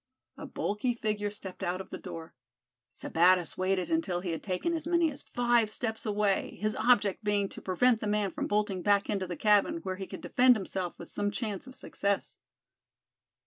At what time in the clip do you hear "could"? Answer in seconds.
10.07-10.21